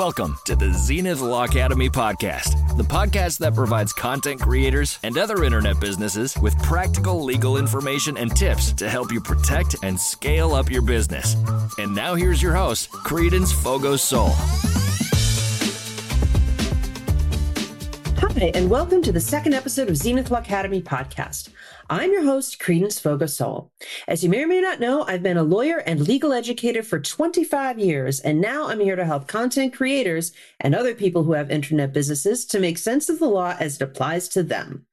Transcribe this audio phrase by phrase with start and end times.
[0.00, 5.44] Welcome to the Zenith Law Academy podcast, the podcast that provides content creators and other
[5.44, 10.70] internet businesses with practical legal information and tips to help you protect and scale up
[10.70, 11.36] your business.
[11.76, 14.30] And now here's your host, Credence Fogo Soul.
[18.22, 21.48] Hi, and welcome to the second episode of Zenith Law Academy podcast.
[21.88, 23.70] I'm your host, Credence Fogasol.
[24.06, 27.00] As you may or may not know, I've been a lawyer and legal educator for
[27.00, 31.50] 25 years, and now I'm here to help content creators and other people who have
[31.50, 34.84] internet businesses to make sense of the law as it applies to them.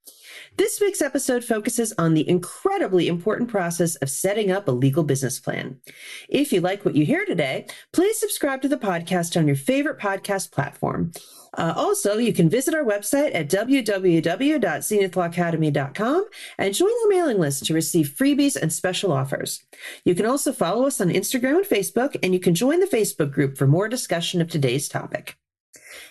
[0.56, 5.38] This week's episode focuses on the incredibly important process of setting up a legal business
[5.38, 5.82] plan.
[6.30, 10.00] If you like what you hear today, please subscribe to the podcast on your favorite
[10.00, 11.12] podcast platform.
[11.54, 16.26] Uh, also, you can visit our website at www.zenithlawacademy.com
[16.58, 19.64] and join our mailing list to receive freebies and special offers.
[20.04, 23.32] You can also follow us on Instagram and Facebook, and you can join the Facebook
[23.32, 25.38] group for more discussion of today's topic.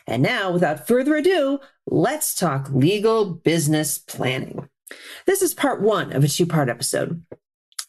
[0.06, 4.68] And now, without further ado, let's talk legal business planning.
[5.26, 7.24] This is part one of a two part episode.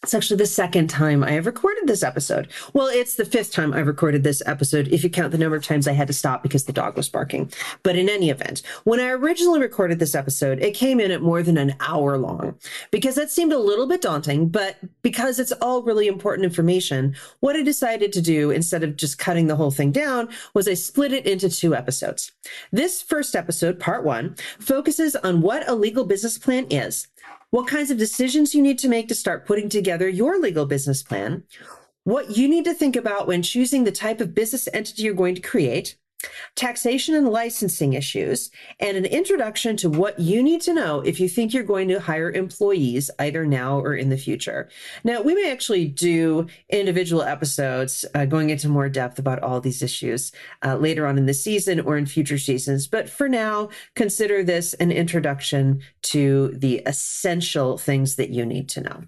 [0.03, 2.50] It's actually the second time I have recorded this episode.
[2.72, 5.64] Well, it's the fifth time I've recorded this episode if you count the number of
[5.64, 7.52] times I had to stop because the dog was barking.
[7.81, 11.42] But in any event, when I originally recorded this episode, it came in at more
[11.42, 12.59] than an hour long
[12.92, 14.50] because that seemed a little bit daunting.
[14.50, 19.18] But because it's all really important information, what I decided to do instead of just
[19.18, 22.31] cutting the whole thing down was I split it into two episodes.
[22.72, 27.08] This first episode, part one, focuses on what a legal business plan is
[27.52, 31.02] what kinds of decisions you need to make to start putting together your legal business
[31.02, 31.44] plan,
[32.03, 35.36] what you need to think about when choosing the type of business entity you're going
[35.36, 35.98] to create,
[36.55, 41.29] taxation and licensing issues, and an introduction to what you need to know if you
[41.29, 44.69] think you're going to hire employees either now or in the future.
[45.03, 49.81] Now, we may actually do individual episodes uh, going into more depth about all these
[49.81, 50.31] issues
[50.65, 52.88] uh, later on in the season or in future seasons.
[52.88, 58.81] But for now, consider this an introduction to the essential things that you need to
[58.81, 59.03] know.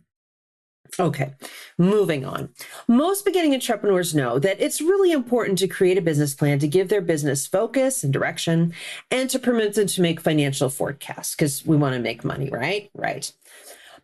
[0.97, 1.33] Okay,
[1.77, 2.49] moving on.
[2.87, 6.89] Most beginning entrepreneurs know that it's really important to create a business plan to give
[6.89, 8.73] their business focus and direction
[9.11, 12.89] and to permit them to make financial forecasts because we want to make money, right?
[12.93, 13.31] Right.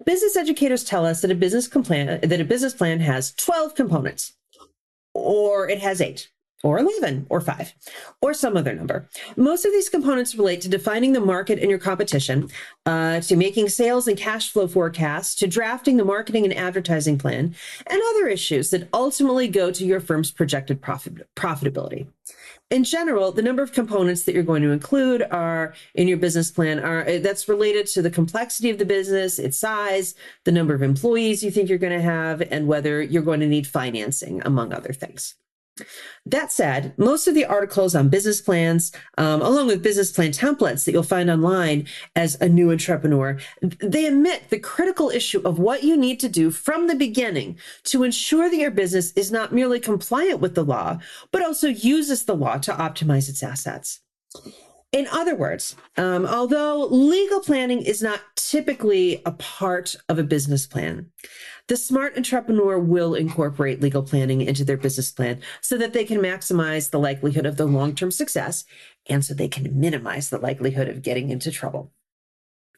[0.06, 4.34] Business educators tell us that a business plan that a business plan has 12 components
[5.13, 6.29] or it has 8
[6.65, 7.73] or 11 or 5
[8.21, 9.07] or some other number.
[9.37, 12.49] Most of these components relate to defining the market and your competition,
[12.87, 17.53] uh, to making sales and cash flow forecasts, to drafting the marketing and advertising plan,
[17.85, 22.07] and other issues that ultimately go to your firm's projected profit, profitability.
[22.71, 26.49] In general, the number of components that you're going to include are in your business
[26.49, 30.15] plan are uh, that's related to the complexity of the business, its size,
[30.45, 33.47] the number of employees you think you're going to have, and whether you're going to
[33.47, 35.35] need financing, among other things.
[36.25, 40.86] That said, most of the articles on business plans, um, along with business plan templates
[40.86, 45.84] that you'll find online as a new entrepreneur, they admit the critical issue of what
[45.84, 49.80] you need to do from the beginning to ensure that your business is not merely
[49.80, 50.97] compliant with the law,
[51.31, 54.00] but also uses the law to optimize its assets.
[54.96, 60.66] In other words, um, although legal planning is not typically a part of a business
[60.66, 61.07] plan,
[61.67, 66.19] the smart entrepreneur will incorporate legal planning into their business plan so that they can
[66.19, 68.65] maximize the likelihood of the long term success
[69.07, 71.91] and so they can minimize the likelihood of getting into trouble.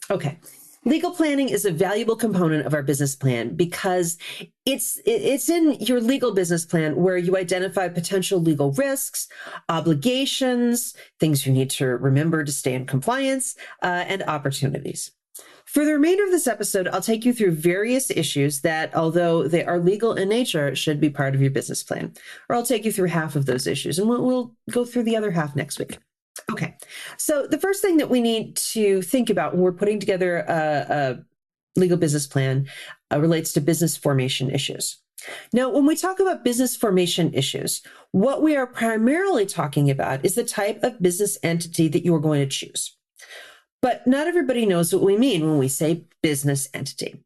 [0.09, 0.39] Okay,
[0.87, 4.17] Legal planning is a valuable component of our business plan because
[4.65, 9.27] it's it's in your legal business plan where you identify potential legal risks,
[9.67, 15.11] obligations, things you need to remember to stay in compliance, uh, and opportunities.
[15.67, 19.65] For the remainder of this episode, I'll take you through various issues that, although they
[19.65, 22.13] are legal in nature, should be part of your business plan.
[22.47, 25.17] Or I'll take you through half of those issues, and we'll, we'll go through the
[25.17, 25.97] other half next week.
[26.49, 26.75] Okay.
[27.17, 30.85] So the first thing that we need to think about when we're putting together a,
[30.89, 32.67] a legal business plan
[33.11, 35.01] uh, relates to business formation issues.
[35.51, 40.35] Now, when we talk about business formation issues, what we are primarily talking about is
[40.35, 42.96] the type of business entity that you are going to choose.
[43.81, 47.23] But not everybody knows what we mean when we say business entity.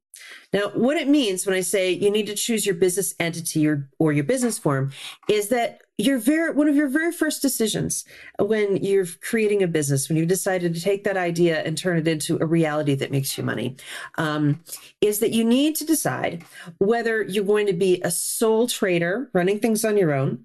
[0.53, 3.89] Now, what it means when I say you need to choose your business entity or,
[3.99, 4.91] or your business form
[5.29, 8.05] is that your very one of your very first decisions
[8.39, 12.07] when you're creating a business, when you've decided to take that idea and turn it
[12.07, 13.75] into a reality that makes you money,
[14.17, 14.61] um,
[14.99, 16.43] is that you need to decide
[16.79, 20.43] whether you're going to be a sole trader running things on your own,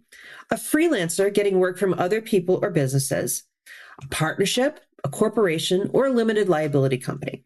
[0.51, 3.45] a freelancer getting work from other people or businesses,
[4.03, 7.43] a partnership, a corporation, or a limited liability company.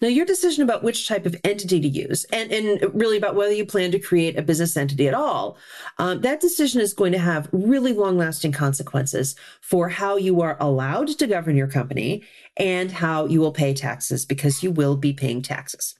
[0.00, 3.52] Now, your decision about which type of entity to use, and, and really about whether
[3.52, 5.56] you plan to create a business entity at all,
[5.98, 10.56] um, that decision is going to have really long lasting consequences for how you are
[10.60, 12.22] allowed to govern your company
[12.56, 15.94] and how you will pay taxes because you will be paying taxes.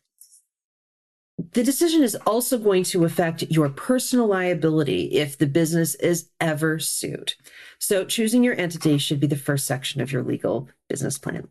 [1.53, 6.79] The decision is also going to affect your personal liability if the business is ever
[6.79, 7.35] sued.
[7.83, 11.49] So, choosing your entity should be the first section of your legal business plan.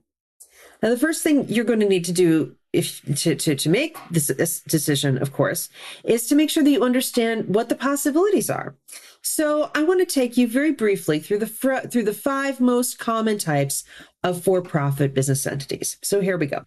[0.81, 3.97] Now, the first thing you're going to need to do if to, to, to make
[4.09, 5.67] this, this decision, of course,
[6.05, 8.77] is to make sure that you understand what the possibilities are.
[9.21, 12.97] So I want to take you very briefly through the fr- through the five most
[12.97, 13.83] common types
[14.23, 15.97] of for-profit business entities.
[16.01, 16.63] So here we go.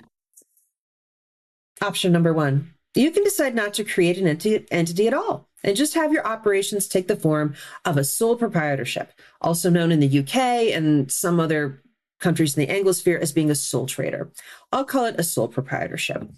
[1.80, 2.74] Option number one.
[2.94, 6.26] You can decide not to create an entity, entity at all and just have your
[6.26, 10.36] operations take the form of a sole proprietorship, also known in the UK
[10.74, 11.82] and some other
[12.20, 14.30] countries in the Anglosphere as being a sole trader.
[14.72, 16.28] I'll call it a sole proprietorship.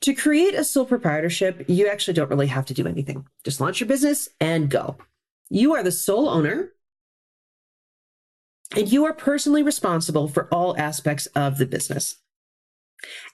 [0.00, 3.26] To create a sole proprietorship, you actually don't really have to do anything.
[3.44, 4.96] Just launch your business and go.
[5.50, 6.72] You are the sole owner,
[8.74, 12.16] and you are personally responsible for all aspects of the business.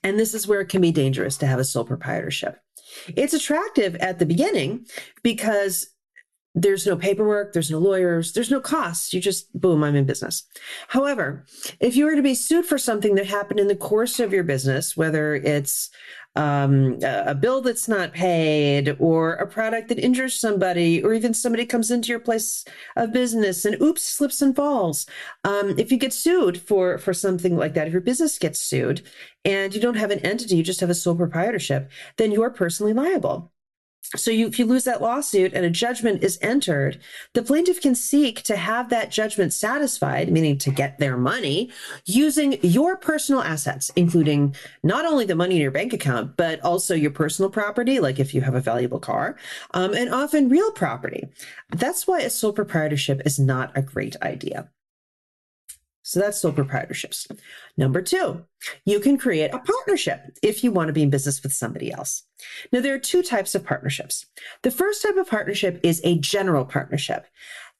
[0.02, 2.58] And this is where it can be dangerous to have a sole proprietorship.
[3.16, 4.86] It's attractive at the beginning
[5.22, 5.91] because
[6.54, 9.12] there's no paperwork, there's no lawyers, there's no costs.
[9.12, 10.44] You just, boom, I'm in business.
[10.88, 11.44] However,
[11.80, 14.44] if you were to be sued for something that happened in the course of your
[14.44, 15.90] business, whether it's
[16.34, 21.66] um, a bill that's not paid or a product that injures somebody, or even somebody
[21.66, 22.64] comes into your place
[22.96, 25.06] of business and oops, slips and falls.
[25.44, 29.02] Um, if you get sued for, for something like that, if your business gets sued
[29.44, 32.94] and you don't have an entity, you just have a sole proprietorship, then you're personally
[32.94, 33.51] liable.
[34.02, 36.98] So you, if you lose that lawsuit and a judgment is entered,
[37.32, 41.70] the plaintiff can seek to have that judgment satisfied, meaning to get their money,
[42.04, 46.94] using your personal assets, including not only the money in your bank account, but also
[46.94, 49.36] your personal property, like if you have a valuable car,
[49.72, 51.28] um, and often real property.
[51.70, 54.68] That's why a sole proprietorship is not a great idea.
[56.02, 57.30] So that's sole proprietorships.
[57.76, 58.44] Number two,
[58.84, 62.24] you can create a partnership if you want to be in business with somebody else.
[62.72, 64.26] Now, there are two types of partnerships.
[64.62, 67.26] The first type of partnership is a general partnership.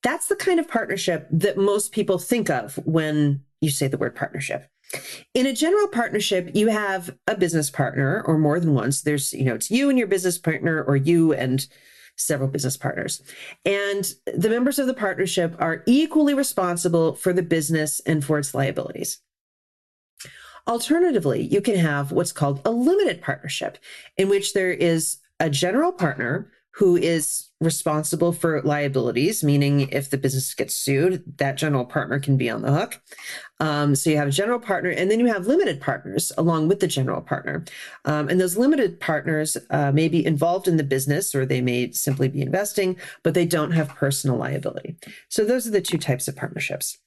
[0.03, 4.15] That's the kind of partnership that most people think of when you say the word
[4.15, 4.69] partnership.
[5.35, 8.93] In a general partnership, you have a business partner or more than one.
[8.93, 11.67] So there's, you know, it's you and your business partner or you and
[12.23, 13.23] several business partners.
[13.65, 18.55] And the members of the partnership are equally responsible for the business and for its
[18.55, 19.21] liabilities.
[20.69, 23.79] Alternatively, you can have what's called a limited partnership,
[24.17, 30.17] in which there is a general partner who is responsible for liabilities, meaning if the
[30.17, 33.01] business gets sued, that general partner can be on the hook.
[33.61, 36.81] Um, so you have a general partner, and then you have limited partners along with
[36.81, 37.65] the general partner.
[38.05, 41.93] Um, and those limited partners uh, may be involved in the business or they may
[41.93, 44.97] simply be investing, but they don't have personal liability.
[45.29, 46.99] So those are the two types of partnerships.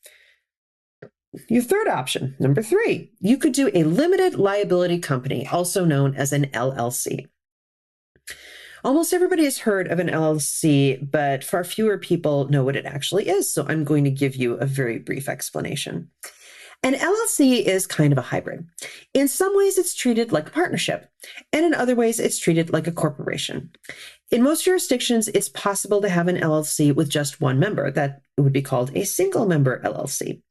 [1.50, 6.32] Your third option, number three, you could do a limited liability company, also known as
[6.32, 7.28] an LLC.
[8.86, 13.28] Almost everybody has heard of an LLC, but far fewer people know what it actually
[13.28, 13.52] is.
[13.52, 16.12] So I'm going to give you a very brief explanation.
[16.84, 18.68] An LLC is kind of a hybrid.
[19.16, 21.10] In some ways, it's treated like a partnership,
[21.52, 23.72] and in other ways, it's treated like a corporation.
[24.30, 27.90] In most jurisdictions, it's possible to have an LLC with just one member.
[27.90, 30.44] That would be called a single member LLC.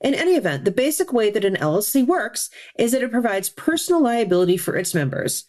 [0.00, 4.00] In any event, the basic way that an LLC works is that it provides personal
[4.00, 5.44] liability for its members,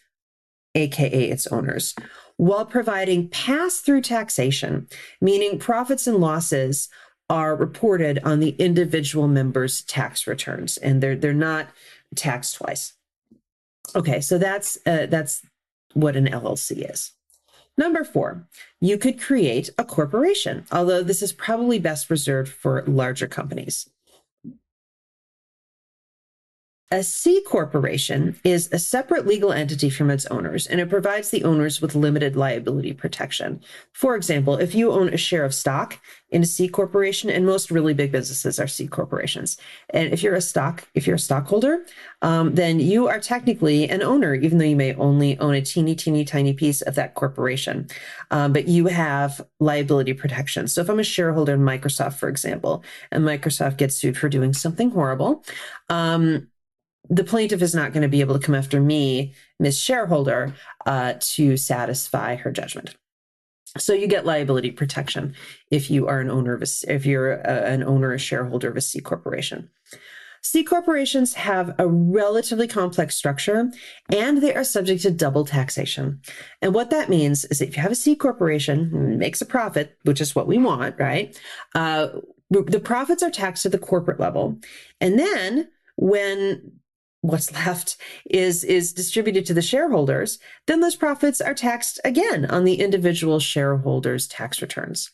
[0.76, 1.94] aka its owners,
[2.36, 4.88] while providing pass through taxation,
[5.20, 6.88] meaning profits and losses
[7.28, 11.68] are reported on the individual members' tax returns and they're they're not
[12.14, 12.92] taxed twice.
[13.94, 15.42] Okay, so that's uh, that's
[15.94, 17.12] what an LLC is.
[17.78, 18.46] Number four,
[18.80, 23.88] you could create a corporation, although this is probably best reserved for larger companies.
[26.96, 31.44] A C corporation is a separate legal entity from its owners, and it provides the
[31.44, 33.60] owners with limited liability protection.
[33.92, 36.00] For example, if you own a share of stock
[36.30, 39.58] in a C corporation, and most really big businesses are C corporations,
[39.90, 41.84] and if you're a stock, if you're a stockholder,
[42.22, 45.94] um, then you are technically an owner, even though you may only own a teeny,
[45.94, 47.88] teeny, tiny piece of that corporation.
[48.30, 50.66] Um, but you have liability protection.
[50.66, 54.54] So if I'm a shareholder in Microsoft, for example, and Microsoft gets sued for doing
[54.54, 55.44] something horrible,
[55.90, 56.48] um,
[57.08, 59.78] the plaintiff is not going to be able to come after me, Ms.
[59.78, 62.96] Shareholder, uh, to satisfy her judgment.
[63.78, 65.34] So you get liability protection
[65.70, 68.76] if you are an owner of a, if you're a, an owner, a shareholder of
[68.76, 69.70] a C corporation.
[70.42, 73.70] C corporations have a relatively complex structure
[74.10, 76.20] and they are subject to double taxation.
[76.62, 80.20] And what that means is if you have a C corporation, makes a profit, which
[80.20, 81.36] is what we want, right?
[81.74, 82.08] Uh,
[82.48, 84.56] the profits are taxed at the corporate level.
[85.00, 86.78] And then when
[87.26, 87.96] what's left
[88.30, 93.40] is is distributed to the shareholders, then those profits are taxed again on the individual
[93.40, 95.10] shareholders' tax returns.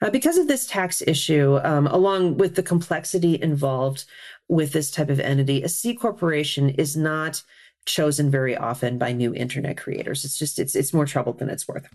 [0.00, 4.04] Uh, because of this tax issue, um, along with the complexity involved
[4.48, 7.42] with this type of entity, a C corporation is not
[7.88, 10.24] chosen very often by new internet creators.
[10.24, 11.88] It's just it's it's more trouble than it's worth.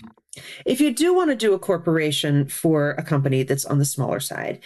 [0.66, 4.20] If you do want to do a corporation for a company that's on the smaller
[4.20, 4.60] side,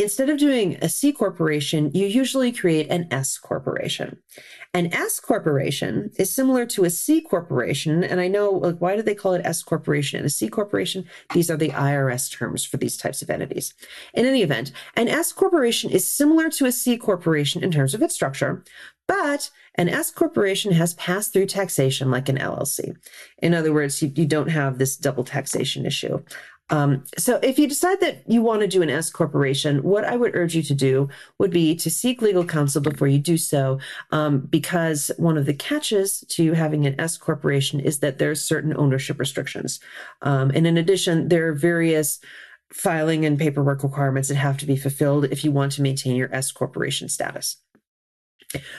[0.00, 4.16] Instead of doing a C corporation, you usually create an S corporation.
[4.72, 8.02] An S corporation is similar to a C corporation.
[8.02, 11.04] And I know, like, why do they call it S corporation and a C corporation?
[11.34, 13.74] These are the IRS terms for these types of entities.
[14.14, 18.00] In any event, an S corporation is similar to a C corporation in terms of
[18.00, 18.64] its structure,
[19.06, 22.94] but an S corporation has passed through taxation like an LLC.
[23.42, 26.22] In other words, you, you don't have this double taxation issue.
[26.70, 30.16] Um, so if you decide that you want to do an S corporation, what I
[30.16, 31.08] would urge you to do
[31.38, 33.80] would be to seek legal counsel before you do so,
[34.12, 38.36] um, because one of the catches to having an S corporation is that there are
[38.36, 39.80] certain ownership restrictions.
[40.22, 42.20] Um, and in addition, there are various
[42.72, 46.32] filing and paperwork requirements that have to be fulfilled if you want to maintain your
[46.32, 47.56] S corporation status.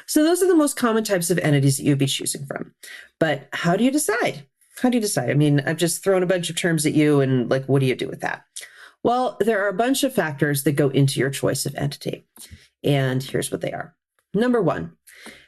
[0.05, 2.73] So those are the most common types of entities that you'd be choosing from.
[3.19, 4.45] But how do you decide?
[4.81, 5.29] How do you decide?
[5.29, 7.85] I mean, I've just thrown a bunch of terms at you, and like, what do
[7.85, 8.43] you do with that?
[9.03, 12.25] Well, there are a bunch of factors that go into your choice of entity.
[12.83, 13.95] And here's what they are.
[14.33, 14.93] Number one,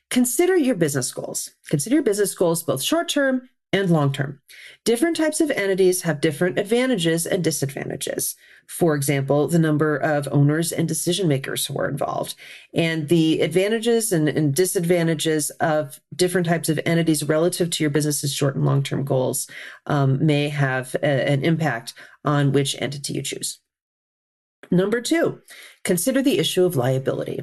[0.09, 1.51] consider your business goals.
[1.69, 4.39] Consider your business goals both short term and long term.
[4.85, 8.35] Different types of entities have different advantages and disadvantages.
[8.67, 12.35] For example, the number of owners and decision makers who are involved,
[12.73, 18.33] and the advantages and, and disadvantages of different types of entities relative to your business's
[18.33, 19.49] short and long term goals
[19.87, 23.59] um, may have a, an impact on which entity you choose.
[24.71, 25.41] Number two,
[25.83, 27.41] consider the issue of liability.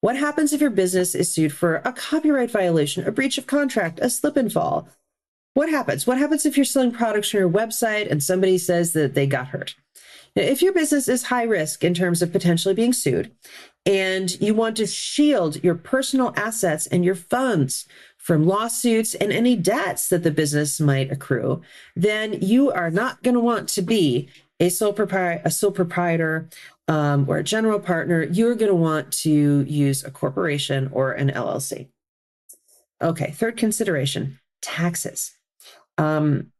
[0.00, 4.00] What happens if your business is sued for a copyright violation, a breach of contract,
[4.02, 4.88] a slip and fall,
[5.54, 6.06] what happens?
[6.06, 9.48] What happens if you're selling products from your website and somebody says that they got
[9.48, 9.74] hurt?
[10.34, 13.32] Now, if your business is high risk in terms of potentially being sued
[13.84, 19.56] and you want to shield your personal assets and your funds from lawsuits and any
[19.56, 21.60] debts that the business might accrue,
[21.94, 26.48] then you are not going to want to be a sole, propri- a sole proprietor
[26.88, 28.22] um, or a general partner.
[28.22, 31.88] You're going to want to use a corporation or an LLC.
[33.02, 35.32] Okay, third consideration taxes.
[36.02, 36.52] Um,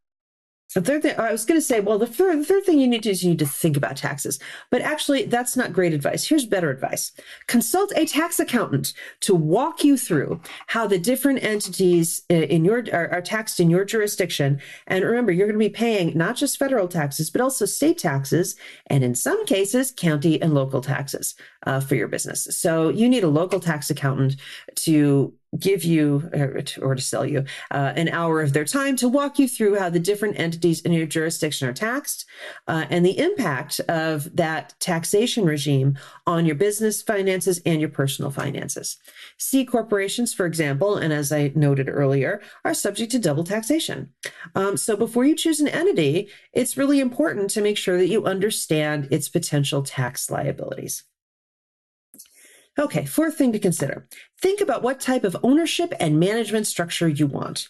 [0.74, 2.88] the third thing I was going to say, well, the third, the third thing you
[2.88, 4.38] need to do is you need to think about taxes.
[4.70, 6.26] But actually, that's not great advice.
[6.26, 7.12] Here's better advice
[7.46, 13.12] consult a tax accountant to walk you through how the different entities in your are,
[13.12, 14.60] are taxed in your jurisdiction.
[14.86, 18.56] And remember, you're going to be paying not just federal taxes, but also state taxes,
[18.86, 21.34] and in some cases, county and local taxes
[21.66, 22.48] uh, for your business.
[22.50, 24.36] So you need a local tax accountant
[24.76, 26.30] to give you
[26.80, 29.90] or to sell you uh, an hour of their time to walk you through how
[29.90, 32.24] the different entities in your jurisdiction are taxed
[32.68, 38.30] uh, and the impact of that taxation regime on your business finances and your personal
[38.30, 38.96] finances.
[39.36, 44.10] C corporations, for example, and as I noted earlier, are subject to double taxation.
[44.54, 48.24] Um, so before you choose an entity, it's really important to make sure that you
[48.24, 51.04] understand its potential tax liabilities.
[52.78, 54.08] Okay, fourth thing to consider
[54.40, 57.68] think about what type of ownership and management structure you want.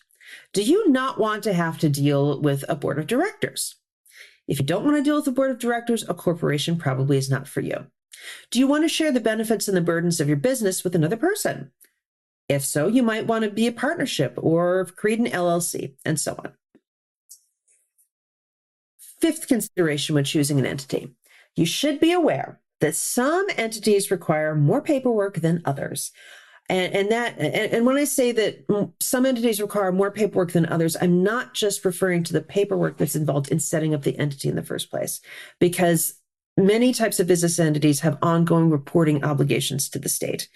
[0.52, 3.74] Do you not want to have to deal with a board of directors?
[4.46, 7.30] If you don't want to deal with a board of directors, a corporation probably is
[7.30, 7.86] not for you.
[8.50, 11.16] Do you want to share the benefits and the burdens of your business with another
[11.16, 11.72] person?
[12.48, 16.34] If so, you might want to be a partnership or create an LLC and so
[16.38, 16.52] on.
[19.20, 21.14] Fifth consideration when choosing an entity
[21.54, 26.12] you should be aware that some entities require more paperwork than others.
[26.68, 28.64] And, and that and, and when I say that
[29.00, 33.16] some entities require more paperwork than others, I'm not just referring to the paperwork that's
[33.16, 35.20] involved in setting up the entity in the first place,
[35.58, 36.14] because
[36.56, 40.48] many types of business entities have ongoing reporting obligations to the state.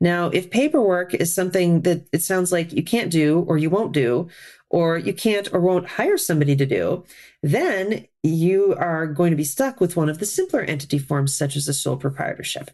[0.00, 3.92] Now, if paperwork is something that it sounds like you can't do or you won't
[3.92, 4.28] do,
[4.70, 7.04] or you can't or won't hire somebody to do,
[7.42, 11.54] then you are going to be stuck with one of the simpler entity forms, such
[11.54, 12.70] as a sole proprietorship.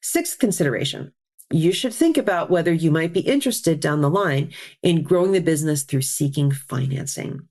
[0.00, 1.12] Sixth consideration
[1.50, 4.52] you should think about whether you might be interested down the line
[4.82, 7.48] in growing the business through seeking financing.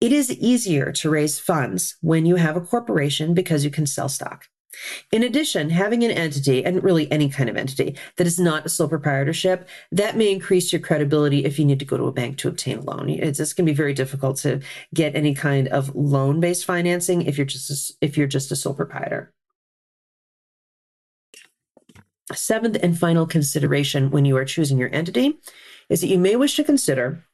[0.00, 4.08] It is easier to raise funds when you have a corporation because you can sell
[4.08, 4.46] stock.
[5.10, 8.68] In addition, having an entity, and really any kind of entity, that is not a
[8.68, 12.38] sole proprietorship, that may increase your credibility if you need to go to a bank
[12.38, 13.08] to obtain a loan.
[13.10, 14.60] It's, it's going to be very difficult to
[14.94, 18.74] get any kind of loan-based financing if you're just a, if you're just a sole
[18.74, 19.32] proprietor.
[22.32, 25.40] Seventh and final consideration when you are choosing your entity
[25.88, 27.24] is that you may wish to consider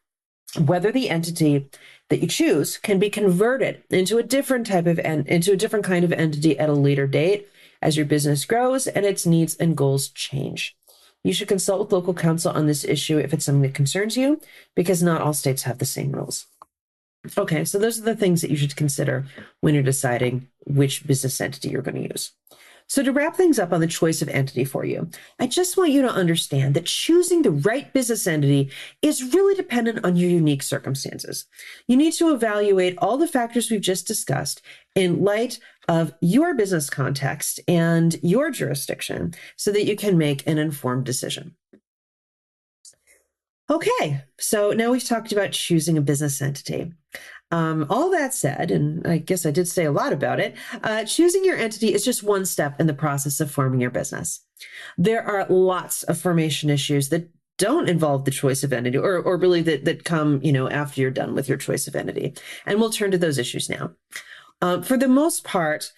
[0.56, 1.68] whether the entity
[2.10, 5.84] that you choose can be converted into a different type of en- into a different
[5.84, 7.48] kind of entity at a later date
[7.80, 10.76] as your business grows and its needs and goals change.
[11.22, 14.40] You should consult with local counsel on this issue if it's something that concerns you,
[14.74, 16.46] because not all states have the same rules.
[17.38, 19.26] Okay, so those are the things that you should consider
[19.60, 22.32] when you're deciding which business entity you're going to use.
[22.86, 25.90] So, to wrap things up on the choice of entity for you, I just want
[25.90, 30.62] you to understand that choosing the right business entity is really dependent on your unique
[30.62, 31.46] circumstances.
[31.88, 34.60] You need to evaluate all the factors we've just discussed
[34.94, 40.58] in light of your business context and your jurisdiction so that you can make an
[40.58, 41.54] informed decision.
[43.70, 46.92] Okay, so now we've talked about choosing a business entity.
[47.50, 51.04] Um, all that said, and I guess I did say a lot about it, uh,
[51.04, 54.40] choosing your entity is just one step in the process of forming your business.
[54.98, 59.36] There are lots of formation issues that don't involve the choice of entity or, or
[59.36, 62.34] really that, that come, you know, after you're done with your choice of entity.
[62.66, 63.92] And we'll turn to those issues now.
[64.60, 65.92] Uh, for the most part,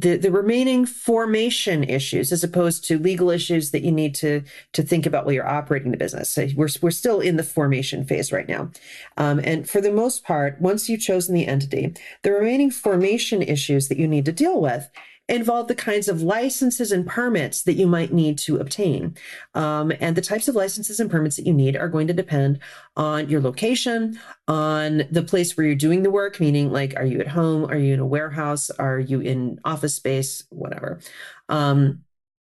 [0.00, 4.42] the, the remaining formation issues as opposed to legal issues that you need to
[4.72, 6.30] to think about while you're operating the business.
[6.30, 8.70] So we're, we're still in the formation phase right now.
[9.16, 13.88] Um, and for the most part, once you've chosen the entity, the remaining formation issues
[13.88, 14.88] that you need to deal with
[15.30, 19.16] involve the kinds of licenses and permits that you might need to obtain.
[19.54, 22.58] Um, and the types of licenses and permits that you need are going to depend
[22.96, 24.18] on your location,
[24.48, 27.64] on the place where you're doing the work, meaning like, are you at home?
[27.70, 28.70] Are you in a warehouse?
[28.70, 30.42] Are you in office space?
[30.50, 31.00] Whatever.
[31.48, 32.04] Um,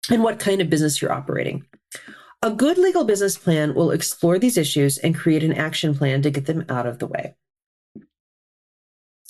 [0.10, 1.66] and what kind of business you're operating.
[2.42, 6.30] A good legal business plan will explore these issues and create an action plan to
[6.30, 7.34] get them out of the way.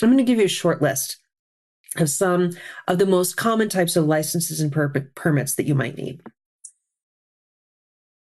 [0.01, 1.17] I'm going to give you a short list
[1.99, 2.51] of some
[2.87, 6.21] of the most common types of licenses and per- permits that you might need.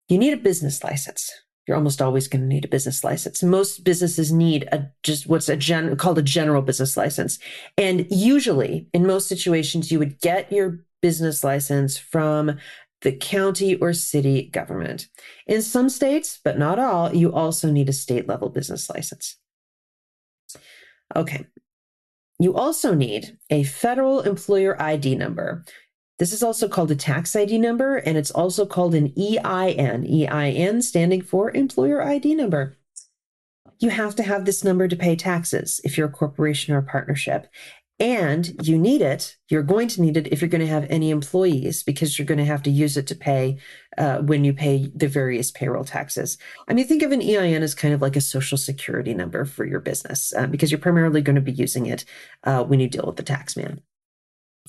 [0.09, 1.31] You need a business license.
[1.67, 3.41] You're almost always going to need a business license.
[3.41, 7.39] Most businesses need a just what's a gen, called a general business license.
[7.77, 12.57] And usually, in most situations, you would get your business license from
[13.01, 15.07] the county or city government.
[15.47, 19.37] In some states, but not all, you also need a state level business license.
[21.15, 21.45] Okay,
[22.43, 25.63] you also need a federal employer ID number.
[26.19, 30.81] This is also called a tax ID number, and it's also called an EIN, EIN
[30.81, 32.77] standing for employer ID number.
[33.79, 36.83] You have to have this number to pay taxes if you're a corporation or a
[36.83, 37.47] partnership.
[37.99, 41.11] And you need it, you're going to need it if you're going to have any
[41.11, 43.59] employees because you're going to have to use it to pay
[43.97, 46.37] uh, when you pay the various payroll taxes.
[46.67, 49.63] I mean, think of an EIN as kind of like a social security number for
[49.63, 52.03] your business uh, because you're primarily going to be using it
[52.43, 53.81] uh, when you deal with the tax man.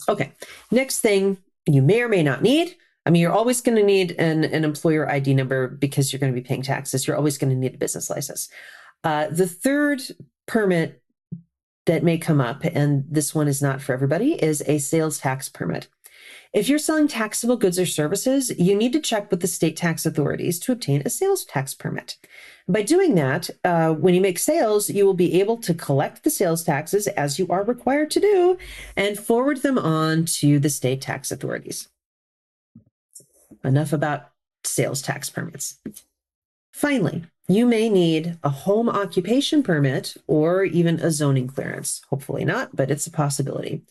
[0.08, 0.32] Okay,
[0.70, 2.76] next thing you may or may not need.
[3.06, 6.32] I mean, you're always going to need an, an employer ID number because you're going
[6.32, 7.06] to be paying taxes.
[7.06, 8.48] You're always going to need a business license.
[9.02, 10.02] Uh, the third
[10.46, 11.02] permit
[11.86, 15.48] that may come up, and this one is not for everybody, is a sales tax
[15.48, 15.88] permit.
[16.52, 20.06] If you're selling taxable goods or services, you need to check with the state tax
[20.06, 22.16] authorities to obtain a sales tax permit.
[22.68, 26.30] By doing that, uh, when you make sales, you will be able to collect the
[26.30, 28.56] sales taxes as you are required to do
[28.96, 31.88] and forward them on to the state tax authorities.
[33.64, 34.30] Enough about
[34.62, 35.80] sales tax permits.
[36.72, 42.00] Finally, you may need a home occupation permit or even a zoning clearance.
[42.08, 43.82] Hopefully not, but it's a possibility.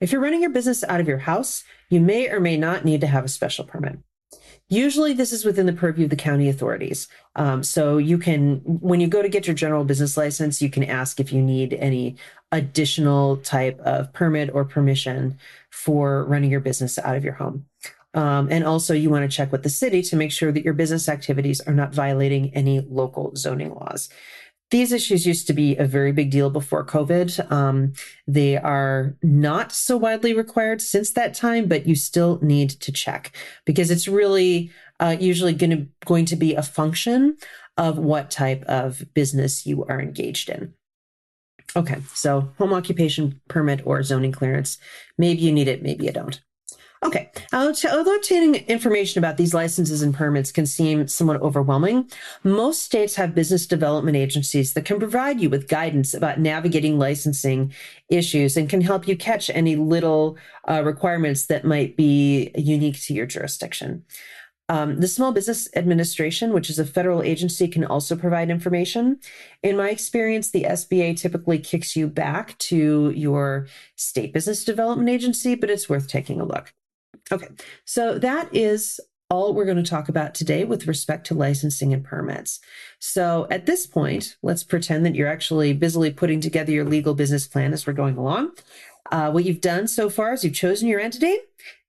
[0.00, 3.00] If you're running your business out of your house, you may or may not need
[3.00, 3.98] to have a special permit.
[4.70, 7.08] Usually, this is within the purview of the county authorities.
[7.36, 10.84] Um, so, you can, when you go to get your general business license, you can
[10.84, 12.16] ask if you need any
[12.52, 15.38] additional type of permit or permission
[15.70, 17.64] for running your business out of your home.
[18.14, 20.74] Um, and also, you want to check with the city to make sure that your
[20.74, 24.08] business activities are not violating any local zoning laws.
[24.70, 27.50] These issues used to be a very big deal before COVID.
[27.50, 27.94] Um,
[28.26, 33.34] they are not so widely required since that time, but you still need to check
[33.64, 37.38] because it's really uh, usually to going to be a function
[37.78, 40.74] of what type of business you are engaged in.
[41.76, 44.78] Okay, so home occupation permit or zoning clearance.
[45.16, 46.40] Maybe you need it, maybe you don't.
[47.04, 52.10] Okay, although obtaining information about these licenses and permits can seem somewhat overwhelming,
[52.42, 57.72] most states have business development agencies that can provide you with guidance about navigating licensing
[58.08, 60.36] issues and can help you catch any little
[60.68, 64.04] uh, requirements that might be unique to your jurisdiction.
[64.68, 69.18] Um, the Small Business Administration, which is a federal agency, can also provide information.
[69.62, 75.54] In my experience, the SBA typically kicks you back to your state business development agency,
[75.54, 76.74] but it's worth taking a look.
[77.30, 77.48] Okay,
[77.84, 82.02] so that is all we're going to talk about today with respect to licensing and
[82.02, 82.60] permits.
[82.98, 87.46] So at this point, let's pretend that you're actually busily putting together your legal business
[87.46, 88.52] plan as we're going along.
[89.12, 91.36] Uh, what you've done so far is you've chosen your entity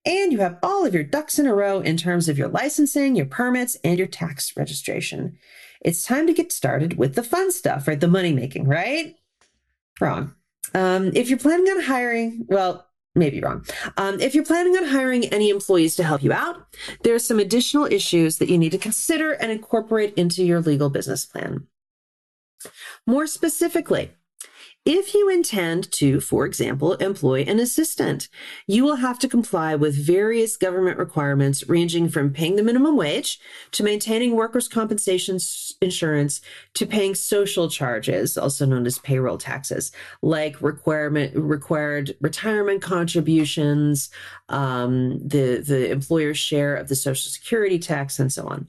[0.05, 3.15] and you have all of your ducks in a row in terms of your licensing,
[3.15, 5.37] your permits, and your tax registration.
[5.81, 7.99] It's time to get started with the fun stuff, right?
[7.99, 9.15] The money making, right?
[10.01, 10.35] Wrong.
[10.73, 12.88] Um, if you're planning on hiring, well,
[13.19, 13.65] maybe wrong.
[13.97, 16.65] Um, if you're planning on hiring any employees to help you out,
[17.03, 20.89] there are some additional issues that you need to consider and incorporate into your legal
[20.89, 21.67] business plan.
[23.05, 24.11] More specifically,
[24.85, 28.29] if you intend to, for example, employ an assistant,
[28.65, 33.39] you will have to comply with various government requirements ranging from paying the minimum wage
[33.71, 35.37] to maintaining workers' compensation
[35.81, 36.41] insurance
[36.73, 44.09] to paying social charges, also known as payroll taxes, like requirement required retirement contributions,
[44.47, 48.67] um, the the employer's share of the social security tax, and so on.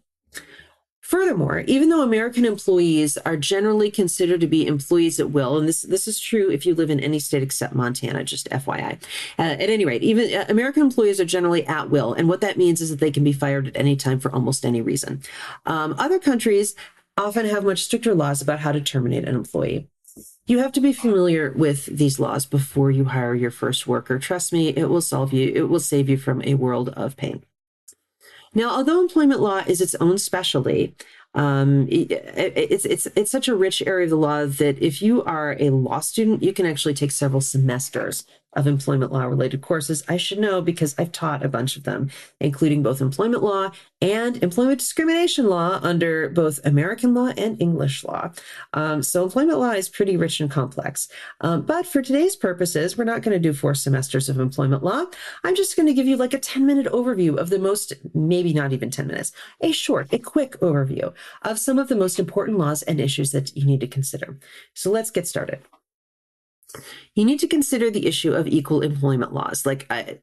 [1.11, 5.83] Furthermore, even though American employees are generally considered to be employees at will, and this
[5.83, 8.93] this is true if you live in any state except Montana, just FYI.
[9.37, 12.57] Uh, at any rate, even uh, American employees are generally at will, and what that
[12.57, 15.21] means is that they can be fired at any time for almost any reason.
[15.67, 16.77] Um, other countries
[17.17, 19.89] often have much stricter laws about how to terminate an employee.
[20.47, 24.21] You have to be familiar with these laws before you hire your first worker.
[24.21, 25.51] Trust me, it will solve you.
[25.53, 27.43] It will save you from a world of pain.
[28.55, 30.95] Now, although employment law is its own specialty,
[31.35, 35.23] um, it, it's it's it's such a rich area of the law that if you
[35.23, 40.03] are a law student, you can actually take several semesters of employment law related courses.
[40.09, 42.11] I should know because I've taught a bunch of them,
[42.41, 43.71] including both employment law
[44.03, 48.31] and employment discrimination law under both American law and English law.
[48.73, 51.09] Um, so employment law is pretty rich and complex.
[51.41, 55.05] Um, but for today's purposes, we're not going to do four semesters of employment law.
[55.45, 58.53] I'm just going to give you like a 10 minute overview of the most, maybe
[58.53, 62.59] not even 10 minutes, a short, a quick overview of some of the most important
[62.59, 64.39] laws and issues that you need to consider.
[64.75, 65.61] So let's get started
[67.15, 69.67] you need to consider the issue of equal employment laws.
[69.67, 70.21] Like, I,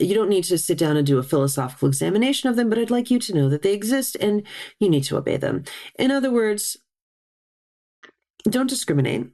[0.00, 2.90] you don't need to sit down and do a philosophical examination of them, but I'd
[2.90, 4.42] like you to know that they exist and
[4.80, 5.64] you need to obey them.
[5.98, 6.76] In other words,
[8.48, 9.30] don't discriminate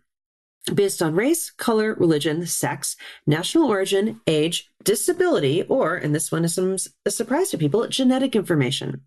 [0.72, 6.88] based on race, color, religion, sex, national origin, age, disability, or, and this one is
[7.04, 9.02] a surprise to people, genetic information.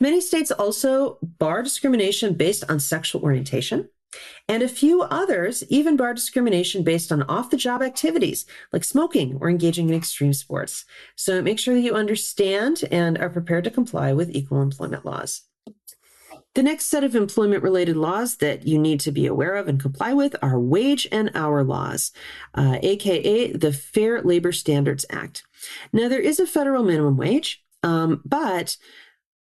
[0.00, 3.88] Many states also bar discrimination based on sexual orientation,
[4.48, 9.38] and a few others even bar discrimination based on off the job activities like smoking
[9.40, 10.84] or engaging in extreme sports.
[11.16, 15.42] So make sure that you understand and are prepared to comply with equal employment laws.
[16.54, 19.80] The next set of employment related laws that you need to be aware of and
[19.80, 22.12] comply with are wage and hour laws,
[22.54, 25.44] uh, aka the Fair Labor Standards Act.
[25.94, 28.76] Now, there is a federal minimum wage, um, but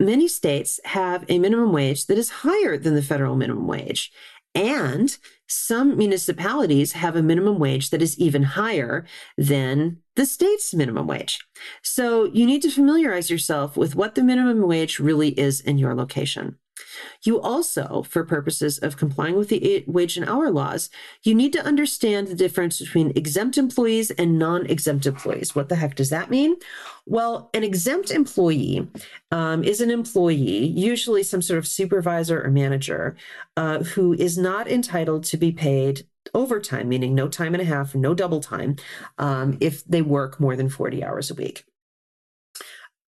[0.00, 4.10] many states have a minimum wage that is higher than the federal minimum wage.
[4.56, 5.14] And
[5.46, 9.04] some municipalities have a minimum wage that is even higher
[9.36, 11.46] than the state's minimum wage.
[11.82, 15.94] So you need to familiarize yourself with what the minimum wage really is in your
[15.94, 16.56] location.
[17.22, 20.90] You also, for purposes of complying with the wage and hour laws,
[21.22, 25.54] you need to understand the difference between exempt employees and non exempt employees.
[25.54, 26.56] What the heck does that mean?
[27.06, 28.88] Well, an exempt employee
[29.30, 33.16] um, is an employee, usually some sort of supervisor or manager,
[33.56, 37.94] uh, who is not entitled to be paid overtime, meaning no time and a half,
[37.94, 38.76] no double time,
[39.18, 41.64] um, if they work more than 40 hours a week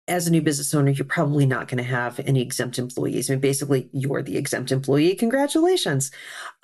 [0.09, 3.29] as a new business owner, you're probably not going to have any exempt employees.
[3.29, 5.15] I mean, basically, you're the exempt employee.
[5.15, 6.11] Congratulations.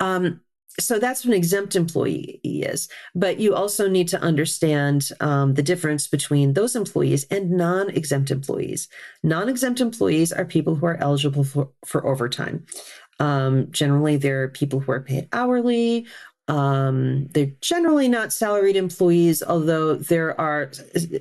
[0.00, 0.40] Um,
[0.78, 2.88] so that's what an exempt employee is.
[3.14, 8.30] But you also need to understand um, the difference between those employees and non exempt
[8.30, 8.88] employees.
[9.22, 12.66] Non exempt employees are people who are eligible for, for overtime.
[13.18, 16.06] Um, generally, they're people who are paid hourly
[16.48, 20.70] um, they're generally not salaried employees, although there are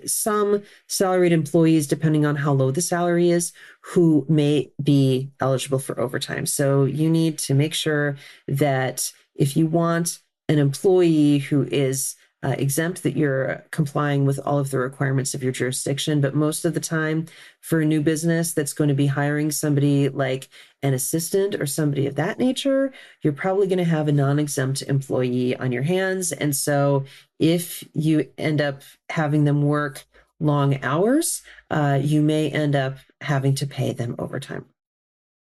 [0.06, 6.00] some salaried employees, depending on how low the salary is, who may be eligible for
[6.00, 6.46] overtime.
[6.46, 12.56] So you need to make sure that if you want an employee who is uh,
[12.58, 16.22] exempt that you're complying with all of the requirements of your jurisdiction.
[16.22, 17.26] But most of the time,
[17.62, 20.50] for a new business that's going to be hiring somebody like
[20.84, 22.94] an assistant or somebody of that nature,
[23.24, 26.32] you're probably going to have a non exempt employee on your hands.
[26.32, 27.06] And so
[27.40, 30.06] if you end up having them work
[30.40, 34.66] long hours, uh, you may end up having to pay them overtime.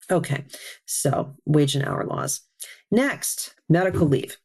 [0.09, 0.45] Okay,
[0.85, 2.41] so wage and hour laws.
[2.89, 4.37] Next, medical leave.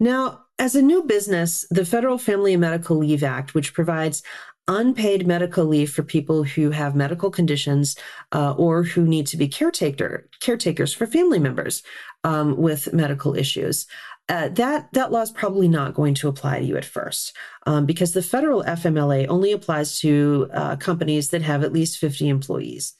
[0.00, 4.22] Now, as a new business, the Federal Family and Medical Leave Act, which provides
[4.68, 7.96] unpaid medical leave for people who have medical conditions
[8.32, 11.82] uh, or who need to be caretaker caretakers for family members
[12.24, 13.86] um, with medical issues.
[14.28, 17.34] Uh, that that law is probably not going to apply to you at first
[17.66, 22.28] um, because the federal FMLA only applies to uh, companies that have at least 50
[22.28, 22.92] employees.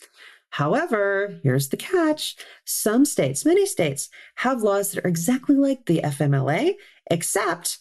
[0.50, 6.00] However, here's the catch some states, many states, have laws that are exactly like the
[6.02, 6.74] FMLA,
[7.10, 7.78] except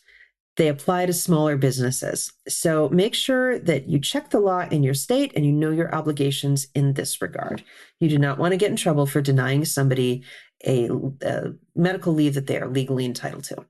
[0.58, 2.34] they apply to smaller businesses.
[2.48, 5.94] So make sure that you check the law in your state and you know your
[5.94, 7.64] obligations in this regard.
[8.00, 10.24] You do not want to get in trouble for denying somebody
[10.66, 10.90] a,
[11.22, 13.66] a medical leave that they are legally entitled to.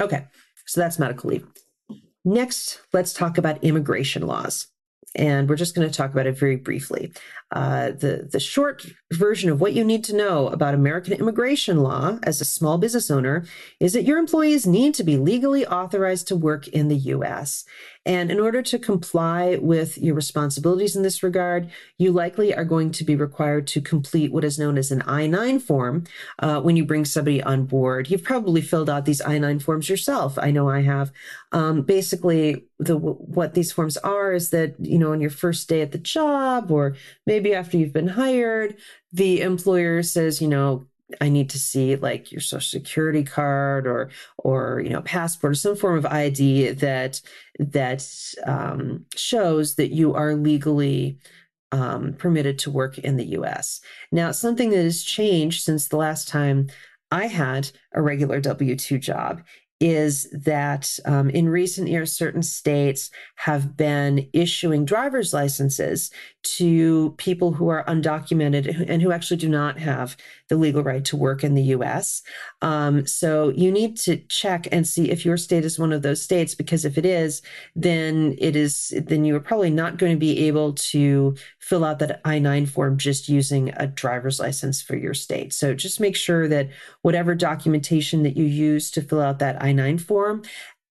[0.00, 0.26] Okay,
[0.66, 1.46] so that's medical leave.
[2.24, 4.68] Next, let's talk about immigration laws
[5.16, 7.12] and we're just going to talk about it very briefly.
[7.52, 12.18] Uh, the the short version of what you need to know about American immigration law
[12.22, 13.44] as a small business owner
[13.80, 17.64] is that your employees need to be legally authorized to work in the U.S.
[18.06, 22.92] And in order to comply with your responsibilities in this regard, you likely are going
[22.92, 26.04] to be required to complete what is known as an I 9 form
[26.38, 28.08] uh, when you bring somebody on board.
[28.08, 30.38] You've probably filled out these I 9 forms yourself.
[30.38, 31.12] I know I have.
[31.50, 35.82] Um, basically, the what these forms are is that, you know, on your first day
[35.82, 36.94] at the job or
[37.26, 38.76] maybe after you've been hired,
[39.12, 40.86] the employer says, you know,
[41.20, 45.54] I need to see like your social security card or or you know passport or
[45.54, 47.20] some form of ID that
[47.58, 48.04] that
[48.44, 51.18] um, shows that you are legally
[51.72, 53.80] um, permitted to work in the U.S.
[54.10, 56.68] Now, something that has changed since the last time
[57.10, 59.42] I had a regular W two job
[59.78, 66.10] is that um, in recent years, certain states have been issuing driver's licenses
[66.46, 70.16] to people who are undocumented and who actually do not have
[70.48, 72.22] the legal right to work in the US.
[72.62, 76.22] Um, so you need to check and see if your state is one of those
[76.22, 77.42] states, because if it is,
[77.74, 81.98] then it is, then you are probably not going to be able to fill out
[81.98, 85.52] that I 9 form just using a driver's license for your state.
[85.52, 86.70] So just make sure that
[87.02, 90.42] whatever documentation that you use to fill out that I 9 form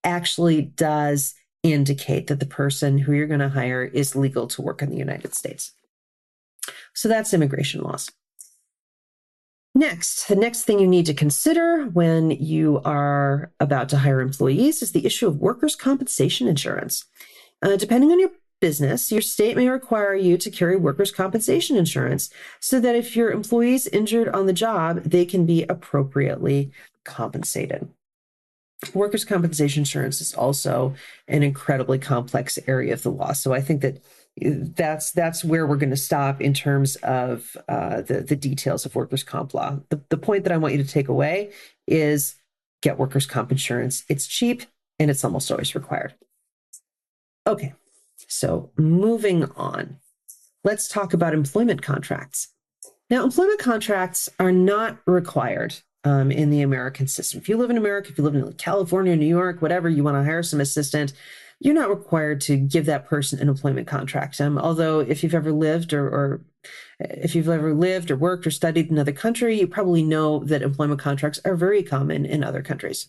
[0.03, 1.33] actually does
[1.73, 4.97] indicate that the person who you're going to hire is legal to work in the
[4.97, 5.73] United States.
[6.93, 8.11] So that's immigration laws.
[9.77, 14.81] Next, the next thing you need to consider when you are about to hire employees
[14.81, 17.03] is the issue of workers' compensation insurance.
[17.61, 22.29] Uh, depending on your business, your state may require you to carry workers' compensation insurance
[22.61, 26.71] so that if your employee is injured on the job, they can be appropriately
[27.03, 27.89] compensated.
[28.93, 30.93] Workers' compensation insurance is also
[31.27, 33.31] an incredibly complex area of the law.
[33.31, 34.01] So I think that
[34.37, 38.95] that's that's where we're going to stop in terms of uh, the the details of
[38.95, 39.79] workers' comp law.
[39.89, 41.51] The, the point that I want you to take away
[41.87, 42.35] is
[42.81, 44.03] get workers' comp insurance.
[44.09, 44.63] It's cheap
[44.99, 46.15] and it's almost always required.
[47.47, 47.73] Okay,
[48.27, 49.97] so moving on,
[50.63, 52.49] let's talk about employment contracts.
[53.09, 57.41] Now, employment contracts are not required um, in the American system.
[57.41, 60.15] If you live in America, if you live in California, New York, whatever, you want
[60.15, 61.13] to hire some assistant,
[61.59, 64.39] you're not required to give that person an employment contract.
[64.39, 66.41] Um, although, if you've ever lived or, or
[66.99, 70.61] if you've ever lived or worked or studied in another country, you probably know that
[70.61, 73.07] employment contracts are very common in other countries.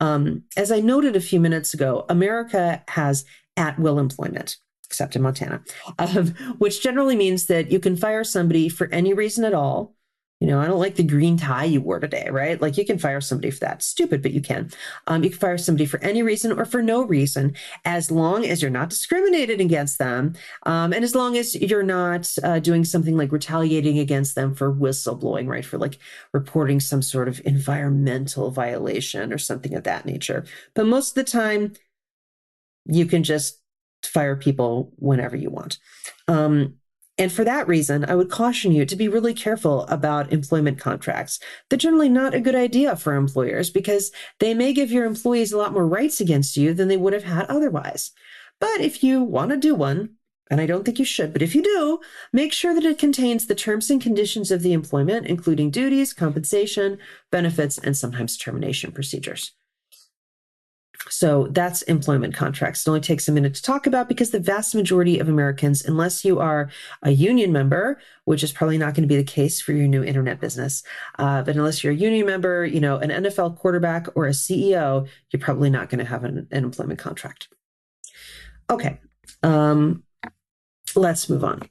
[0.00, 3.24] Um, as I noted a few minutes ago, America has
[3.56, 5.62] at will employment, except in Montana,
[5.98, 6.28] um,
[6.58, 9.94] which generally means that you can fire somebody for any reason at all
[10.42, 12.60] you know, I don't like the green tie you wore today, right?
[12.60, 13.80] Like you can fire somebody for that.
[13.80, 14.72] Stupid, but you can.
[15.06, 18.60] Um, you can fire somebody for any reason or for no reason, as long as
[18.60, 23.16] you're not discriminated against them, um, and as long as you're not uh, doing something
[23.16, 25.64] like retaliating against them for whistleblowing, right?
[25.64, 25.98] For like
[26.32, 30.44] reporting some sort of environmental violation or something of that nature.
[30.74, 31.74] But most of the time,
[32.86, 33.60] you can just
[34.02, 35.78] fire people whenever you want.
[36.26, 36.78] Um,
[37.18, 41.38] and for that reason, I would caution you to be really careful about employment contracts.
[41.68, 45.58] They're generally not a good idea for employers because they may give your employees a
[45.58, 48.12] lot more rights against you than they would have had otherwise.
[48.60, 50.16] But if you want to do one,
[50.50, 52.00] and I don't think you should, but if you do,
[52.32, 56.98] make sure that it contains the terms and conditions of the employment, including duties, compensation,
[57.30, 59.52] benefits, and sometimes termination procedures.
[61.12, 62.86] So that's employment contracts.
[62.86, 66.24] It only takes a minute to talk about because the vast majority of Americans, unless
[66.24, 66.70] you are
[67.02, 70.02] a union member, which is probably not going to be the case for your new
[70.02, 70.82] internet business,
[71.18, 75.06] uh, but unless you're a union member, you know, an NFL quarterback or a CEO,
[75.30, 77.48] you're probably not going to have an, an, employment contract.
[78.70, 78.98] Okay,
[79.42, 80.04] um,
[80.96, 81.68] let's move on.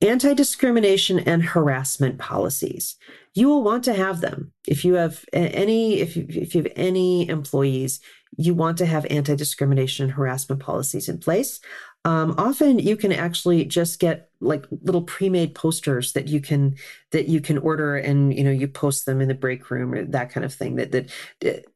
[0.00, 2.96] Anti discrimination and harassment policies.
[3.34, 4.52] You will want to have them.
[4.66, 8.00] If you have any, if you, if you have any employees,
[8.36, 11.60] you want to have anti discrimination and harassment policies in place.
[12.04, 16.76] Um, often you can actually just get like little pre-made posters that you can
[17.10, 20.04] that you can order and you know you post them in the break room or
[20.04, 21.10] that kind of thing that that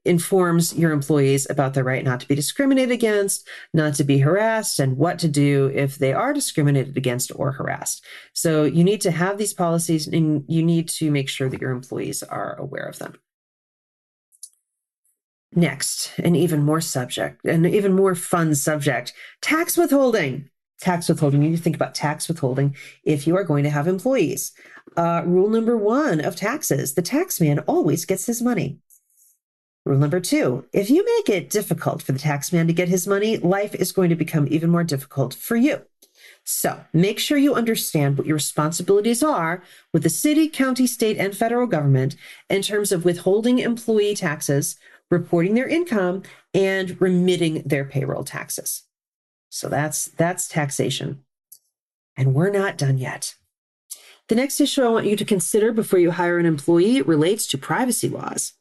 [0.04, 4.78] informs your employees about their right not to be discriminated against not to be harassed
[4.78, 9.10] and what to do if they are discriminated against or harassed so you need to
[9.10, 12.98] have these policies and you need to make sure that your employees are aware of
[13.00, 13.14] them
[15.54, 19.12] Next, an even more subject, an even more fun subject
[19.42, 20.48] tax withholding.
[20.80, 21.42] Tax withholding.
[21.42, 24.52] You need to think about tax withholding if you are going to have employees.
[24.96, 28.78] Uh, rule number one of taxes the tax man always gets his money.
[29.84, 33.06] Rule number two if you make it difficult for the tax man to get his
[33.06, 35.82] money, life is going to become even more difficult for you.
[36.44, 39.62] So make sure you understand what your responsibilities are
[39.92, 42.16] with the city, county, state, and federal government
[42.50, 44.76] in terms of withholding employee taxes,
[45.12, 46.22] reporting their income
[46.54, 48.82] and remitting their payroll taxes.
[49.50, 51.22] So that's that's taxation.
[52.16, 53.36] And we're not done yet.
[54.28, 57.58] The next issue I want you to consider before you hire an employee relates to
[57.58, 58.54] privacy laws.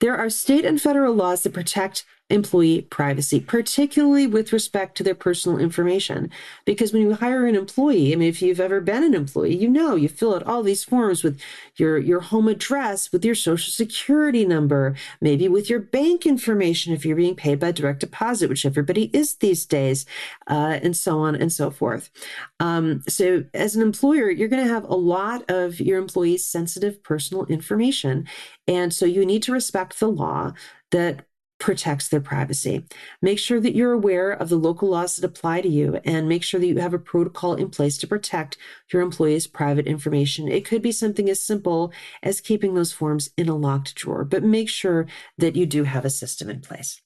[0.00, 5.14] There are state and federal laws that protect employee privacy, particularly with respect to their
[5.14, 6.30] personal information.
[6.64, 9.68] Because when you hire an employee, I mean, if you've ever been an employee, you
[9.68, 11.38] know you fill out all these forms with
[11.76, 17.04] your, your home address, with your social security number, maybe with your bank information if
[17.04, 20.06] you're being paid by direct deposit, which everybody is these days,
[20.48, 22.10] uh, and so on and so forth.
[22.58, 27.02] Um, so, as an employer, you're going to have a lot of your employees' sensitive
[27.02, 28.26] personal information.
[28.66, 30.52] And so you need to respect the law
[30.90, 31.26] that
[31.64, 32.84] protects their privacy.
[33.22, 36.42] Make sure that you're aware of the local laws that apply to you and make
[36.42, 38.58] sure that you have a protocol in place to protect
[38.92, 40.46] your employees' private information.
[40.46, 41.90] It could be something as simple
[42.22, 45.06] as keeping those forms in a locked drawer, but make sure
[45.38, 47.00] that you do have a system in place.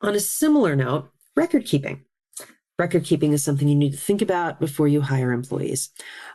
[0.00, 2.06] On a similar note, record keeping.
[2.76, 5.90] Record keeping is something you need to think about before you hire employees.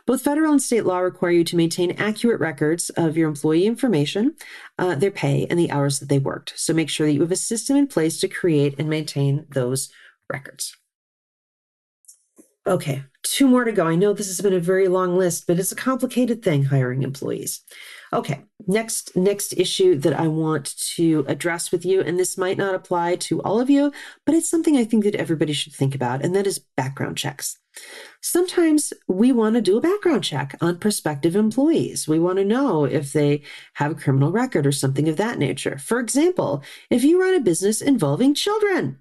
[0.06, 4.36] Both federal and state law require you to maintain accurate records of your employee information,
[4.78, 6.54] uh, their pay, and the hours that they worked.
[6.56, 9.90] So make sure that you have a system in place to create and maintain those
[10.30, 10.74] records.
[12.66, 13.86] Okay, two more to go.
[13.86, 17.02] I know this has been a very long list, but it's a complicated thing hiring
[17.02, 17.60] employees.
[18.12, 22.74] Okay, next next issue that I want to address with you and this might not
[22.74, 23.92] apply to all of you,
[24.26, 27.58] but it's something I think that everybody should think about and that is background checks.
[28.20, 32.08] Sometimes we want to do a background check on prospective employees.
[32.08, 33.42] We want to know if they
[33.74, 35.78] have a criminal record or something of that nature.
[35.78, 38.98] For example, if you run a business involving children,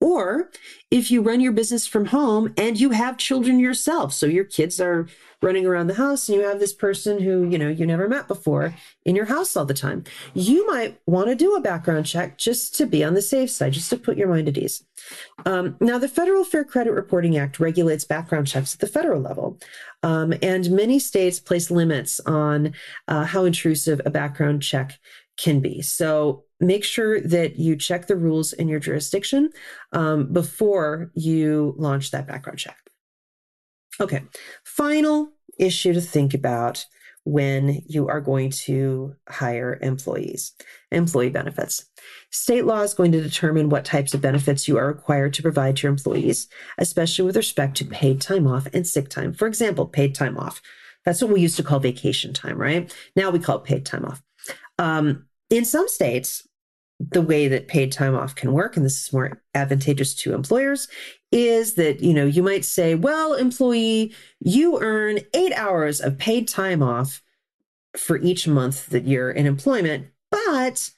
[0.00, 0.50] or
[0.90, 4.80] if you run your business from home and you have children yourself, so your kids
[4.80, 5.06] are
[5.42, 8.26] running around the house and you have this person who, you know, you never met
[8.26, 10.04] before in your house all the time,
[10.34, 13.72] you might want to do a background check just to be on the safe side,
[13.72, 14.84] just to put your mind at ease.
[15.44, 19.58] Um, now, the Federal Fair Credit Reporting Act regulates background checks at the federal level,
[20.02, 22.72] um, and many states place limits on
[23.08, 24.98] uh, how intrusive a background check
[25.36, 25.82] can be.
[25.82, 29.50] So make sure that you check the rules in your jurisdiction
[29.92, 32.78] um, before you launch that background check.
[34.00, 34.22] Okay,
[34.64, 36.84] final issue to think about
[37.24, 40.52] when you are going to hire employees
[40.92, 41.84] employee benefits.
[42.30, 45.76] State law is going to determine what types of benefits you are required to provide
[45.76, 46.46] to your employees,
[46.78, 49.32] especially with respect to paid time off and sick time.
[49.32, 50.62] For example, paid time off.
[51.04, 52.94] That's what we used to call vacation time, right?
[53.16, 54.22] Now we call it paid time off.
[54.78, 56.45] Um, in some states,
[56.98, 60.88] the way that paid time off can work, and this is more advantageous to employers,
[61.30, 66.48] is that you know you might say, well, employee, you earn eight hours of paid
[66.48, 67.22] time off
[67.96, 70.90] for each month that you're in employment, but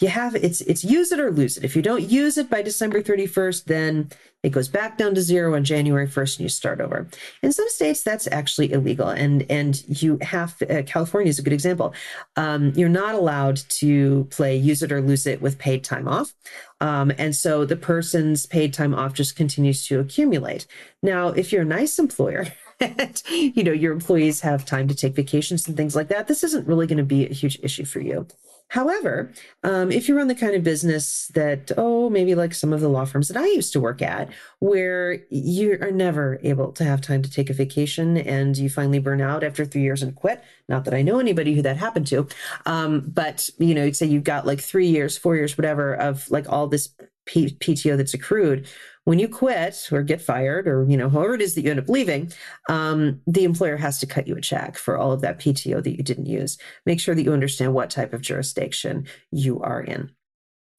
[0.00, 1.64] you have it's it's use it or lose it.
[1.64, 4.10] If you don't use it by December 31st, then
[4.42, 7.08] it goes back down to zero on January 1st and you start over.
[7.42, 9.08] In some states, that's actually illegal.
[9.08, 11.94] And and you have uh, California is a good example.
[12.36, 16.34] Um, you're not allowed to play use it or lose it with paid time off.
[16.82, 20.66] Um, and so the person's paid time off just continues to accumulate.
[21.02, 22.46] Now, if you're a nice employer,
[22.80, 26.44] and, you know your employees have time to take vacations and things like that this
[26.44, 28.26] isn't really going to be a huge issue for you
[28.68, 32.80] However, um, if you run the kind of business that, oh, maybe like some of
[32.80, 36.84] the law firms that I used to work at, where you are never able to
[36.84, 40.16] have time to take a vacation and you finally burn out after three years and
[40.16, 40.42] quit.
[40.68, 42.26] Not that I know anybody who that happened to,
[42.66, 46.28] um, but you know, you'd say you've got like three years, four years, whatever, of
[46.30, 46.88] like all this
[47.24, 48.68] P- PTO that's accrued
[49.06, 51.80] when you quit or get fired or you know however it is that you end
[51.80, 52.30] up leaving
[52.68, 55.96] um, the employer has to cut you a check for all of that pto that
[55.96, 56.58] you didn't use.
[56.84, 60.10] Make sure that you understand what type of jurisdiction you are in.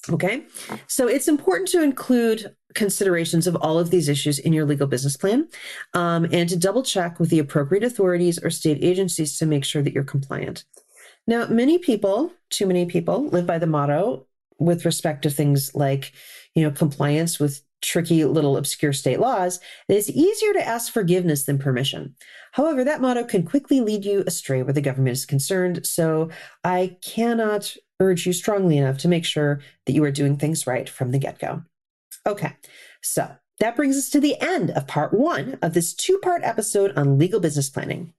[0.09, 0.45] Okay?
[0.87, 5.17] So it's important to include considerations of all of these issues in your legal business
[5.17, 5.47] plan
[5.93, 9.81] um, and to double check with the appropriate authorities or state agencies to make sure
[9.81, 10.65] that you're compliant.
[11.25, 14.27] Now many people too many people live by the motto
[14.59, 16.13] with respect to things like
[16.55, 21.43] you know compliance with tricky little obscure state laws that it's easier to ask forgiveness
[21.45, 22.15] than permission.
[22.53, 25.85] However, that motto can quickly lead you astray where the government is concerned.
[25.85, 26.29] So
[26.63, 30.87] I cannot urge you strongly enough to make sure that you are doing things right
[30.87, 31.63] from the get go.
[32.25, 32.53] Okay,
[33.01, 36.95] so that brings us to the end of part one of this two part episode
[36.95, 38.13] on legal business planning.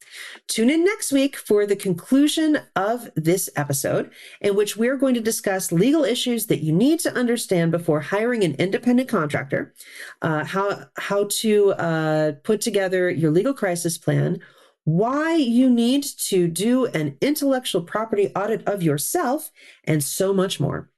[0.49, 4.11] Tune in next week for the conclusion of this episode,
[4.41, 8.43] in which we're going to discuss legal issues that you need to understand before hiring
[8.43, 9.75] an independent contractor,
[10.23, 14.41] uh, how, how to uh, put together your legal crisis plan,
[14.85, 19.51] why you need to do an intellectual property audit of yourself,
[19.85, 20.91] and so much more.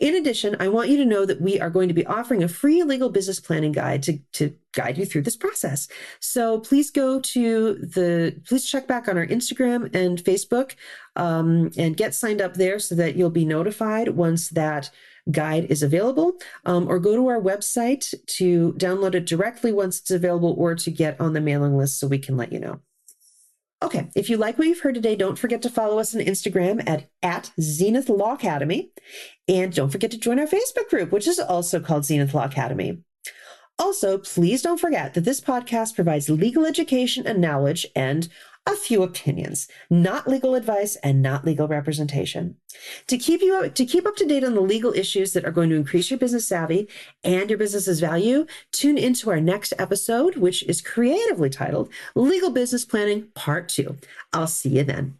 [0.00, 2.48] In addition, I want you to know that we are going to be offering a
[2.48, 5.88] free legal business planning guide to, to guide you through this process.
[6.20, 10.74] So please go to the, please check back on our Instagram and Facebook
[11.16, 14.90] um, and get signed up there so that you'll be notified once that
[15.30, 16.32] guide is available,
[16.64, 20.90] um, or go to our website to download it directly once it's available or to
[20.90, 22.80] get on the mailing list so we can let you know.
[23.82, 26.88] Okay, if you like what you've heard today, don't forget to follow us on Instagram
[26.88, 28.92] at, at Zenith Law Academy.
[29.48, 33.02] And don't forget to join our Facebook group, which is also called Zenith Law Academy.
[33.80, 38.28] Also, please don't forget that this podcast provides legal education and knowledge and
[38.66, 42.56] a few opinions, not legal advice and not legal representation.
[43.08, 45.50] To keep you up, to keep up to date on the legal issues that are
[45.50, 46.88] going to increase your business savvy
[47.24, 52.84] and your business's value, tune into our next episode, which is creatively titled Legal Business
[52.84, 53.96] Planning Part 2.
[54.32, 55.18] I'll see you then.